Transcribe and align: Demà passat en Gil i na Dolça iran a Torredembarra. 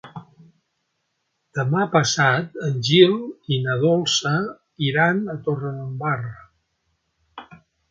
Demà 1.57 1.83
passat 1.95 2.57
en 2.69 2.79
Gil 2.87 3.13
i 3.57 3.59
na 3.67 3.77
Dolça 3.85 4.33
iran 4.89 5.23
a 5.35 5.37
Torredembarra. 5.47 7.55